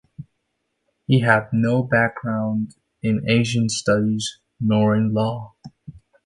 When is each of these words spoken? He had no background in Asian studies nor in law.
He 1.05 1.19
had 1.19 1.49
no 1.53 1.83
background 1.83 2.73
in 3.03 3.23
Asian 3.29 3.69
studies 3.69 4.39
nor 4.59 4.95
in 4.95 5.13
law. 5.13 5.53